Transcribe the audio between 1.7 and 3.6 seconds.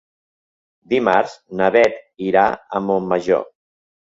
Beth irà a Montmajor.